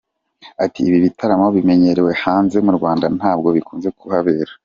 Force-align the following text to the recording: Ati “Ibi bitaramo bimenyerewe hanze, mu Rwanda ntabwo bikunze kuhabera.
Ati 0.63 0.79
“Ibi 0.87 0.97
bitaramo 1.05 1.47
bimenyerewe 1.55 2.11
hanze, 2.23 2.57
mu 2.65 2.71
Rwanda 2.77 3.05
ntabwo 3.17 3.47
bikunze 3.55 3.89
kuhabera. 3.97 4.51